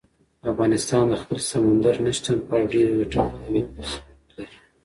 [0.51, 4.57] افغانستان د خپل سمندر نه شتون په اړه ډېرې ګټورې او علمي څېړنې لري.